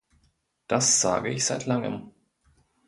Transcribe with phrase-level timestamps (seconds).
[0.65, 2.09] Das sage ich seit langem.